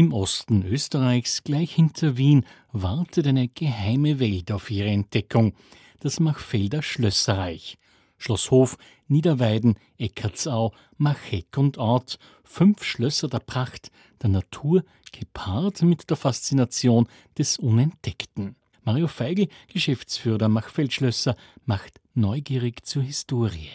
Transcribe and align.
Im 0.00 0.14
Osten 0.14 0.64
Österreichs, 0.64 1.44
gleich 1.44 1.74
hinter 1.74 2.16
Wien, 2.16 2.46
wartet 2.72 3.26
eine 3.26 3.48
geheime 3.48 4.18
Welt 4.18 4.50
auf 4.50 4.70
ihre 4.70 4.88
Entdeckung. 4.88 5.52
Das 5.98 6.20
Machfelder 6.20 6.82
Schlösserreich. 6.82 7.76
Schloss 8.16 8.50
Hof, 8.50 8.78
Niederweiden, 9.08 9.78
Eckartsau, 9.98 10.72
Macheck 10.96 11.58
und 11.58 11.76
Ort. 11.76 12.18
Fünf 12.44 12.82
Schlösser 12.82 13.28
der 13.28 13.40
Pracht, 13.40 13.90
der 14.22 14.30
Natur, 14.30 14.84
gepaart 15.12 15.82
mit 15.82 16.08
der 16.08 16.16
Faszination 16.16 17.06
des 17.36 17.58
Unentdeckten. 17.58 18.56
Mario 18.84 19.06
Feigl, 19.06 19.48
Geschäftsführer 19.70 20.38
der 20.38 20.48
Machfeldschlösser, 20.48 21.36
macht 21.66 22.00
neugierig 22.14 22.86
zur 22.86 23.02
Historie. 23.02 23.68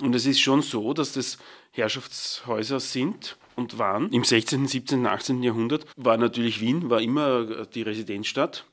Und 0.00 0.14
es 0.14 0.24
ist 0.24 0.38
schon 0.38 0.62
so, 0.62 0.94
dass 0.94 1.14
das 1.14 1.36
Herrschaftshäuser 1.72 2.78
sind 2.78 3.36
und 3.56 3.78
waren. 3.78 4.10
Im 4.10 4.24
16., 4.24 4.66
17., 4.66 5.06
18. 5.06 5.42
Jahrhundert 5.42 5.86
war 5.96 6.16
natürlich 6.16 6.60
Wien, 6.60 6.90
war 6.90 7.00
immer 7.00 7.66
die 7.66 7.82
Residenzstadt. 7.82 8.64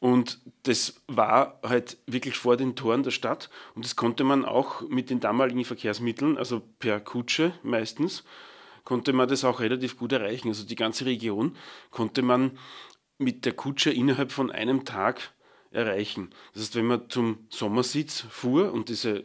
Und 0.00 0.38
das 0.62 1.00
war 1.08 1.58
halt 1.62 1.98
wirklich 2.06 2.36
vor 2.36 2.56
den 2.56 2.76
Toren 2.76 3.02
der 3.02 3.10
Stadt. 3.10 3.50
Und 3.74 3.84
das 3.84 3.96
konnte 3.96 4.22
man 4.22 4.44
auch 4.44 4.82
mit 4.88 5.10
den 5.10 5.20
damaligen 5.20 5.64
Verkehrsmitteln, 5.64 6.38
also 6.38 6.62
per 6.78 7.00
Kutsche 7.00 7.52
meistens, 7.62 8.24
konnte 8.84 9.12
man 9.12 9.28
das 9.28 9.44
auch 9.44 9.60
relativ 9.60 9.98
gut 9.98 10.12
erreichen. 10.12 10.48
Also 10.48 10.64
die 10.64 10.76
ganze 10.76 11.04
Region 11.04 11.56
konnte 11.90 12.22
man 12.22 12.58
mit 13.18 13.44
der 13.44 13.52
Kutsche 13.52 13.90
innerhalb 13.90 14.30
von 14.30 14.52
einem 14.52 14.84
Tag 14.84 15.32
erreichen. 15.70 16.30
Das 16.54 16.62
heißt, 16.62 16.76
wenn 16.76 16.86
man 16.86 17.10
zum 17.10 17.46
Sommersitz 17.50 18.24
fuhr 18.30 18.72
und 18.72 18.88
diese, 18.88 19.24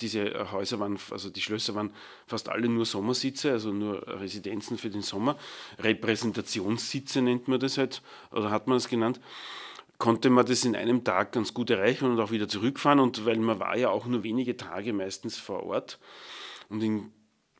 diese 0.00 0.52
Häuser 0.52 0.80
waren, 0.80 0.98
also 1.10 1.30
die 1.30 1.40
Schlösser 1.40 1.74
waren 1.74 1.92
fast 2.26 2.48
alle 2.48 2.68
nur 2.68 2.86
Sommersitze, 2.86 3.52
also 3.52 3.72
nur 3.72 4.06
Residenzen 4.20 4.78
für 4.78 4.90
den 4.90 5.02
Sommer, 5.02 5.36
Repräsentationssitze 5.78 7.22
nennt 7.22 7.48
man 7.48 7.60
das 7.60 7.78
halt, 7.78 8.02
oder 8.30 8.50
hat 8.50 8.66
man 8.66 8.76
es 8.76 8.88
genannt, 8.88 9.20
konnte 9.98 10.30
man 10.30 10.46
das 10.46 10.64
in 10.64 10.74
einem 10.74 11.04
Tag 11.04 11.32
ganz 11.32 11.54
gut 11.54 11.70
erreichen 11.70 12.10
und 12.10 12.18
auch 12.18 12.30
wieder 12.30 12.48
zurückfahren 12.48 12.98
und 12.98 13.26
weil 13.26 13.38
man 13.38 13.60
war 13.60 13.76
ja 13.76 13.90
auch 13.90 14.06
nur 14.06 14.24
wenige 14.24 14.56
Tage 14.56 14.92
meistens 14.92 15.36
vor 15.38 15.64
Ort. 15.64 15.98
Und 16.68 16.82
in 16.82 17.12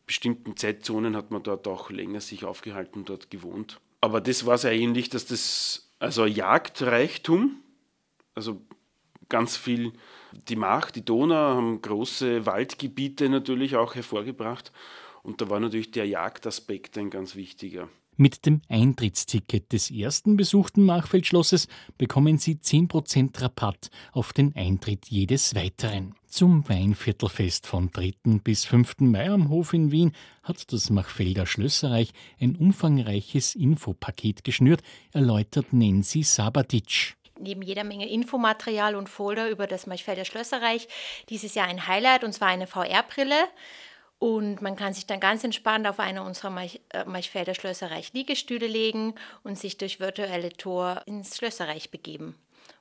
bestimmten 0.07 0.57
Zeitzonen 0.57 1.15
hat 1.17 1.31
man 1.31 1.43
dort 1.43 1.69
auch 1.69 1.91
länger 1.91 2.21
sich 2.21 2.45
aufgehalten, 2.45 3.05
dort 3.05 3.31
gewohnt. 3.31 3.79
Aber 4.01 4.21
das 4.21 4.47
war 4.47 4.55
es 4.55 4.65
eigentlich, 4.65 5.11
dass 5.11 5.27
das, 5.27 5.91
also 5.99 6.25
Jagdreichtum, 6.27 7.57
also 8.35 8.61
ganz 9.29 9.57
viel 9.57 9.93
die 10.49 10.57
Macht, 10.57 10.97
die 10.97 11.05
Donau 11.05 11.35
haben 11.35 11.83
große 11.83 12.47
Waldgebiete 12.47 13.29
natürlich 13.29 13.77
auch 13.77 13.95
hervorgebracht. 13.95 14.73
Und 15.23 15.41
da 15.41 15.51
war 15.51 15.61
natürlich 15.61 15.91
der 15.91 16.07
Jagdaspekt 16.07 16.97
ein 16.97 17.11
ganz 17.11 17.35
wichtiger. 17.35 17.89
Mit 18.17 18.45
dem 18.45 18.61
Eintrittsticket 18.69 19.73
des 19.73 19.91
ersten 19.91 20.37
besuchten 20.37 20.85
Machfeldschlosses 20.85 21.69
bekommen 21.97 22.37
Sie 22.37 22.57
10% 22.57 23.41
Rabatt 23.41 23.91
auf 24.13 24.35
den 24.35 24.55
Eintritt 24.55 25.07
jedes 25.09 25.55
weiteren. 25.55 26.15
Zum 26.27 26.69
Weinviertelfest 26.69 27.67
von 27.67 27.91
3. 27.91 28.41
bis 28.45 28.67
5. 28.67 28.97
Mai 29.01 29.31
am 29.31 29.49
Hof 29.49 29.73
in 29.73 29.91
Wien 29.91 30.13
hat 30.43 30.71
das 30.71 30.91
Machfelder 30.91 31.47
Schlösserreich 31.47 32.13
ein 32.39 32.57
umfangreiches 32.57 33.55
Infopaket 33.55 34.45
geschnürt, 34.45 34.83
erläutert 35.13 35.73
Nancy 35.73 36.23
Sabatitsch 36.23 37.15
neben 37.41 37.63
jeder 37.63 37.85
Menge 37.85 38.09
Infomaterial 38.09 38.97
und 38.97 39.09
Folder 39.09 39.49
über 39.49 39.67
das 39.67 39.87
Machfelder 39.87 40.25
Schlösserreich 40.25 40.89
dieses 41.29 41.55
Jahr 41.55 41.69
ein 41.69 41.87
Highlight 41.87 42.25
und 42.25 42.33
zwar 42.33 42.49
eine 42.49 42.67
VR-Brille. 42.67 43.49
Und 44.19 44.61
man 44.61 44.77
kann 44.77 44.93
sich 44.93 45.07
dann 45.07 45.19
ganz 45.19 45.45
entspannt 45.45 45.87
auf 45.87 45.99
eine 45.99 46.23
unserer 46.23 46.51
Machfelder 46.51 47.53
äh, 47.53 47.55
Schlösserreich 47.55 48.13
Liegestühle 48.13 48.67
legen 48.67 49.15
und 49.45 49.59
sich 49.59 49.79
durch 49.79 49.99
virtuelle 49.99 50.53
Tor 50.53 51.03
ins 51.07 51.39
Schlösserreich 51.39 51.91
begeben. 51.91 52.37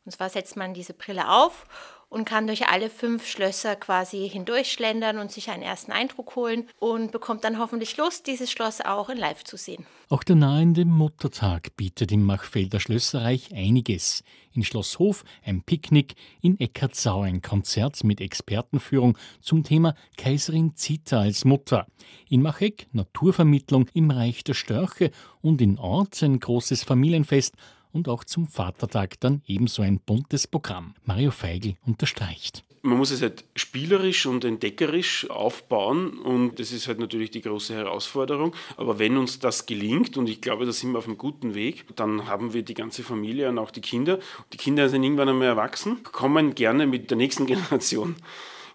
Und 0.05 0.11
zwar 0.11 0.29
setzt 0.29 0.57
man 0.57 0.73
diese 0.73 0.93
Brille 0.93 1.29
auf 1.29 1.65
und 2.09 2.25
kann 2.25 2.47
durch 2.47 2.67
alle 2.67 2.89
fünf 2.89 3.25
Schlösser 3.25 3.75
quasi 3.75 4.27
hindurchschlendern 4.29 5.17
und 5.17 5.31
sich 5.31 5.49
einen 5.49 5.63
ersten 5.63 5.91
Eindruck 5.91 6.35
holen 6.35 6.67
und 6.79 7.11
bekommt 7.11 7.43
dann 7.43 7.59
hoffentlich 7.59 7.95
Lust, 7.95 8.27
dieses 8.27 8.51
Schloss 8.51 8.81
auch 8.81 9.09
in 9.09 9.17
Live 9.17 9.43
zu 9.43 9.55
sehen. 9.55 9.85
Auch 10.11 10.23
der 10.23 10.35
nahende 10.35 10.85
Muttertag 10.85 11.75
bietet 11.77 12.11
im 12.11 12.25
Machfelder 12.25 12.79
Schlösserreich 12.79 13.53
einiges. 13.53 14.23
In 14.51 14.63
Schloss 14.63 14.97
Hof 14.97 15.23
ein 15.43 15.61
Picknick, 15.61 16.15
in 16.41 16.59
Eckartsau 16.59 17.21
ein 17.21 17.43
Konzert 17.43 18.03
mit 18.03 18.19
Expertenführung 18.19 19.19
zum 19.39 19.63
Thema 19.63 19.93
Kaiserin 20.17 20.75
Zita 20.75 21.19
als 21.19 21.45
Mutter. 21.45 21.85
In 22.27 22.41
Macheck 22.41 22.87
Naturvermittlung 22.91 23.87
im 23.93 24.09
Reich 24.09 24.43
der 24.43 24.55
Störche 24.55 25.11
und 25.41 25.61
in 25.61 25.77
Ort 25.77 26.23
ein 26.23 26.39
großes 26.39 26.83
Familienfest 26.83 27.53
und 27.91 28.09
auch 28.09 28.23
zum 28.23 28.47
Vatertag 28.47 29.19
dann 29.19 29.43
ebenso 29.45 29.83
ein 29.83 29.99
buntes 29.99 30.47
Programm. 30.47 30.95
Mario 31.03 31.29
Feigl 31.29 31.75
unterstreicht. 31.85 32.65
Man 32.81 32.97
muss 32.97 33.11
es 33.11 33.21
halt 33.21 33.43
spielerisch 33.55 34.25
und 34.25 34.45
entdeckerisch 34.45 35.29
aufbauen 35.29 36.19
und 36.19 36.59
das 36.59 36.71
ist 36.71 36.87
halt 36.87 36.99
natürlich 36.99 37.31
die 37.31 37.41
große 37.41 37.73
Herausforderung. 37.73 38.55
Aber 38.77 38.99
wenn 38.99 39.17
uns 39.17 39.39
das 39.39 39.65
gelingt 39.65 40.17
und 40.17 40.29
ich 40.29 40.41
glaube, 40.41 40.65
da 40.65 40.71
sind 40.71 40.91
wir 40.91 40.99
auf 40.99 41.07
einem 41.07 41.17
guten 41.17 41.55
Weg, 41.55 41.85
dann 41.95 42.27
haben 42.27 42.53
wir 42.53 42.63
die 42.63 42.73
ganze 42.73 43.03
Familie 43.03 43.49
und 43.49 43.57
auch 43.57 43.71
die 43.71 43.81
Kinder. 43.81 44.19
Die 44.53 44.57
Kinder 44.57 44.87
sind 44.89 45.03
irgendwann 45.03 45.29
einmal 45.29 45.47
erwachsen, 45.47 46.03
kommen 46.03 46.55
gerne 46.55 46.87
mit 46.87 47.09
der 47.09 47.17
nächsten 47.17 47.45
Generation 47.47 48.15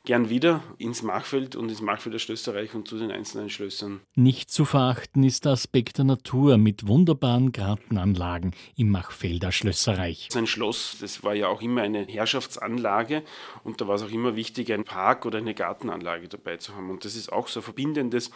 gern 0.04 0.28
wieder 0.28 0.62
ins 0.78 1.02
Machfeld 1.02 1.56
und 1.56 1.70
ins 1.70 1.80
Machfelder 1.80 2.18
Schlösserreich 2.18 2.74
und 2.74 2.86
zu 2.86 2.98
den 2.98 3.10
einzelnen 3.10 3.48
Schlössern. 3.48 4.00
Nicht 4.14 4.50
zu 4.50 4.64
verachten 4.64 5.24
ist 5.24 5.46
der 5.46 5.52
Aspekt 5.52 5.96
der 5.98 6.04
Natur 6.04 6.58
mit 6.58 6.86
wunderbaren 6.86 7.52
Gartenanlagen 7.52 8.54
im 8.76 8.90
Machfelder 8.90 9.50
Schlösserreich. 9.50 10.28
Sein 10.30 10.46
Schloss, 10.46 10.98
das 11.00 11.24
war 11.24 11.34
ja 11.34 11.48
auch 11.48 11.62
immer 11.62 11.82
eine 11.82 12.04
Herrschaftsanlage 12.06 13.22
und 13.64 13.80
da 13.80 13.88
war 13.88 13.94
es 13.94 14.02
auch 14.02 14.10
immer 14.10 14.36
wichtig, 14.36 14.72
einen 14.72 14.84
Park 14.84 15.24
oder 15.24 15.38
eine 15.38 15.54
Gartenanlage 15.54 16.28
dabei 16.28 16.58
zu 16.58 16.76
haben. 16.76 16.90
Und 16.90 17.04
das 17.06 17.16
ist 17.16 17.32
auch 17.32 17.48
so 17.48 17.60
ein 17.60 17.64
verbindendes 17.64 18.30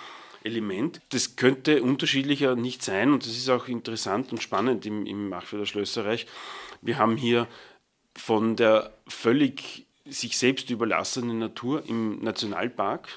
Element. 0.44 1.02
Das 1.10 1.36
könnte 1.36 1.82
unterschiedlicher 1.82 2.56
nicht 2.56 2.82
sein 2.82 3.12
und 3.12 3.26
das 3.26 3.36
ist 3.36 3.50
auch 3.50 3.68
interessant 3.68 4.32
und 4.32 4.42
spannend 4.42 4.86
im, 4.86 5.04
im 5.04 5.28
Machfelder 5.28 5.66
Schlösserreich. 5.66 6.26
Wir 6.80 6.96
haben 6.96 7.16
hier 7.16 7.46
von 8.16 8.56
der 8.56 8.94
völlig 9.06 9.87
sich 10.10 10.36
selbst 10.36 10.70
überlassene 10.70 11.34
Natur 11.34 11.84
im 11.86 12.22
Nationalpark 12.22 13.08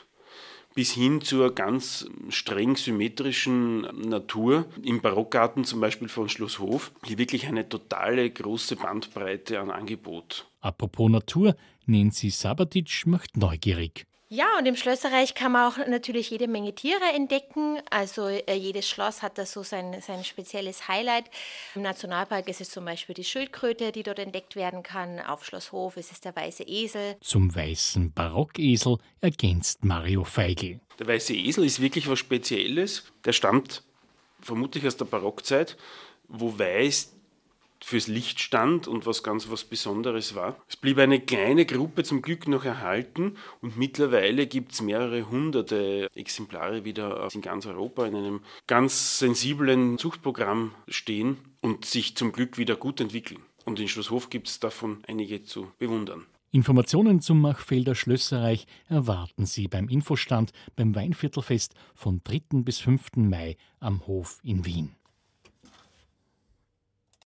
bis 0.74 0.94
hin 0.94 1.22
zur 1.22 1.54
ganz 1.54 2.08
streng 2.30 2.76
symmetrischen 2.76 3.82
Natur 4.08 4.66
im 4.84 5.02
Barockgarten 5.02 5.66
zum 5.66 5.82
Beispiel 5.82 6.08
von 6.08 6.30
Schloss 6.30 6.60
Hof. 6.60 6.92
Hier 7.06 7.18
wirklich 7.18 7.48
eine 7.48 7.68
totale 7.68 8.30
große 8.30 8.78
Bandbreite 8.78 9.60
an 9.60 9.70
Angebot. 9.70 10.50
Apropos 10.62 11.10
Natur, 11.10 11.56
Nancy 11.86 12.30
Sabatic 12.30 13.06
macht 13.06 13.36
neugierig. 13.36 14.06
Ja, 14.34 14.58
und 14.58 14.66
im 14.66 14.78
Schlösserreich 14.78 15.36
kann 15.36 15.52
man 15.52 15.70
auch 15.70 15.78
natürlich 15.88 16.30
jede 16.30 16.48
Menge 16.48 16.74
Tiere 16.74 17.04
entdecken. 17.14 17.80
Also 17.90 18.28
äh, 18.28 18.54
jedes 18.54 18.88
Schloss 18.88 19.22
hat 19.22 19.38
da 19.38 19.46
so 19.46 19.62
sein, 19.62 20.00
sein 20.00 20.24
spezielles 20.24 20.88
Highlight. 20.88 21.26
Im 21.76 21.82
Nationalpark 21.82 22.48
ist 22.48 22.62
es 22.62 22.70
zum 22.70 22.86
Beispiel 22.86 23.14
die 23.14 23.26
Schildkröte, 23.26 23.92
die 23.92 24.04
dort 24.04 24.20
entdeckt 24.20 24.56
werden 24.56 24.84
kann. 24.84 25.20
Auf 25.20 25.44
Schloss 25.44 25.74
Hof 25.74 25.98
ist 25.98 26.14
es 26.14 26.22
der 26.22 26.34
weiße 26.34 26.64
Esel. 26.64 27.18
Zum 27.20 27.54
weißen 27.54 28.14
Barockesel 28.14 29.00
ergänzt 29.20 29.84
Mario 29.84 30.24
Feigl. 30.24 30.80
Der 30.98 31.08
weiße 31.08 31.34
Esel 31.34 31.66
ist 31.66 31.82
wirklich 31.82 32.08
was 32.08 32.20
Spezielles. 32.20 33.12
Der 33.26 33.34
stammt 33.34 33.84
vermutlich 34.40 34.88
aus 34.88 34.96
der 34.96 35.06
Barockzeit, 35.06 35.76
wo 36.30 36.58
weiß 36.58 37.18
fürs 37.84 38.08
Licht 38.08 38.40
stand 38.40 38.88
und 38.88 39.06
was 39.06 39.24
ganz 39.24 39.50
was 39.50 39.64
Besonderes 39.64 40.36
war. 40.36 40.62
Es 40.68 40.76
blieb 40.76 40.98
eine 40.98 41.20
kleine 41.20 41.66
Gruppe 41.66 42.04
zum 42.04 42.22
Glück 42.22 42.48
noch 42.48 42.66
erhalten 42.66 43.38
und 43.62 43.78
mittlerweile 43.78 44.48
gibt 44.48 44.74
es 44.74 44.82
mehrere 44.82 45.30
hunderte 45.30 46.10
Exemplare 46.16 46.86
wieder 46.86 47.28
in 47.34 47.42
ganz 47.42 47.66
Europa 47.66 48.06
in 48.06 48.16
einem 48.16 48.42
ganz 48.68 49.20
sensiblen 49.20 49.98
Zuchtprogramm 49.98 50.74
stehen 50.88 51.38
und 51.62 51.86
sich 51.86 52.16
zum 52.16 52.32
Glück 52.32 52.58
wieder 52.58 52.76
gut 52.76 53.02
entwickeln. 53.02 53.42
Und 53.66 53.80
in 53.80 53.88
Schlosshof 53.88 54.30
gibt 54.30 54.48
es 54.48 54.60
davon 54.60 55.04
einige 55.08 55.44
zu 55.44 55.72
bewundern. 55.78 56.26
Informationen 56.54 57.22
zum 57.22 57.40
Machfelder 57.40 57.96
Schlösserreich 57.96 58.68
erwarten 58.90 59.46
Sie 59.46 59.70
beim 59.70 59.88
Infostand 59.88 60.52
beim 60.76 60.94
Weinviertelfest 60.94 61.76
von 61.96 62.22
3. 62.26 62.62
bis 62.64 62.80
5. 62.80 63.16
Mai 63.16 63.56
am 63.80 64.06
Hof 64.06 64.40
in 64.44 64.66
Wien. 64.66 64.96